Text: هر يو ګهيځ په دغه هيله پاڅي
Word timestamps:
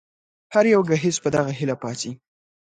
هر 0.53 0.65
يو 0.73 0.81
ګهيځ 0.89 1.15
په 1.23 1.29
دغه 1.35 1.51
هيله 1.59 1.75
پاڅي 1.81 2.11